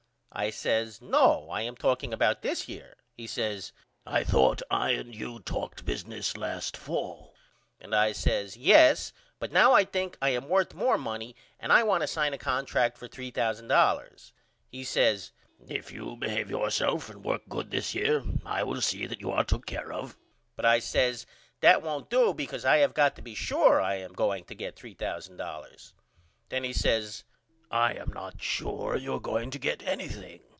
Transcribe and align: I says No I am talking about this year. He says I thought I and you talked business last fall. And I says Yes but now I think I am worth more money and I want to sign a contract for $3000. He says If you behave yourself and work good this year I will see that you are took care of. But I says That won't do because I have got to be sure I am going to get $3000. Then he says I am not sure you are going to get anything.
I 0.33 0.49
says 0.49 1.01
No 1.01 1.49
I 1.49 1.63
am 1.63 1.75
talking 1.75 2.13
about 2.13 2.41
this 2.41 2.65
year. 2.69 2.95
He 3.17 3.27
says 3.27 3.73
I 4.05 4.23
thought 4.23 4.61
I 4.71 4.91
and 4.91 5.13
you 5.13 5.39
talked 5.39 5.83
business 5.83 6.37
last 6.37 6.77
fall. 6.77 7.35
And 7.81 7.93
I 7.93 8.13
says 8.13 8.55
Yes 8.55 9.11
but 9.39 9.51
now 9.51 9.73
I 9.73 9.83
think 9.83 10.17
I 10.21 10.29
am 10.29 10.47
worth 10.47 10.73
more 10.73 10.97
money 10.97 11.35
and 11.59 11.73
I 11.73 11.83
want 11.83 11.99
to 12.03 12.07
sign 12.07 12.33
a 12.33 12.37
contract 12.37 12.97
for 12.97 13.09
$3000. 13.09 14.31
He 14.69 14.85
says 14.85 15.33
If 15.67 15.91
you 15.91 16.15
behave 16.15 16.49
yourself 16.49 17.09
and 17.09 17.25
work 17.25 17.41
good 17.49 17.69
this 17.69 17.93
year 17.93 18.23
I 18.45 18.63
will 18.63 18.79
see 18.79 19.05
that 19.07 19.19
you 19.19 19.31
are 19.31 19.43
took 19.43 19.65
care 19.65 19.91
of. 19.91 20.17
But 20.55 20.63
I 20.65 20.79
says 20.79 21.25
That 21.59 21.83
won't 21.83 22.09
do 22.09 22.33
because 22.33 22.63
I 22.63 22.77
have 22.77 22.93
got 22.93 23.17
to 23.17 23.21
be 23.21 23.35
sure 23.35 23.81
I 23.81 23.95
am 23.95 24.13
going 24.13 24.45
to 24.45 24.55
get 24.55 24.77
$3000. 24.77 25.91
Then 26.47 26.63
he 26.63 26.71
says 26.71 27.25
I 27.73 27.93
am 27.93 28.11
not 28.11 28.41
sure 28.41 28.97
you 28.97 29.13
are 29.13 29.19
going 29.21 29.49
to 29.51 29.57
get 29.57 29.81
anything. 29.85 30.41